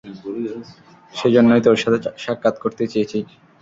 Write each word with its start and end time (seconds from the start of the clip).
সেজন্যই 1.13 1.61
তোর 1.65 1.77
সাথে 1.83 1.99
সাক্ষাৎ 2.23 2.55
করতে 2.63 2.83
চেয়েছি! 2.87 3.19